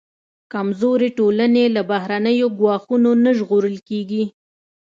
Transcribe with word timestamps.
کمزورې 0.53 1.09
ټولنې 1.17 1.63
له 1.75 1.81
بهرنیو 1.91 2.47
ګواښونو 2.59 3.11
نه 3.23 3.31
ژغورل 3.37 3.77
کېږي. 3.89 4.23